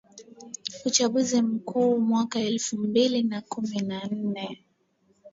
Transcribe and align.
uchaguzi 0.85 1.41
mkuu 1.41 1.91
wa 1.91 1.99
mwaka 1.99 2.39
elfu 2.39 2.77
mbili 2.77 3.23
na 3.23 3.41
kumi 3.41 3.77
na 3.81 4.05
nane 4.05 4.63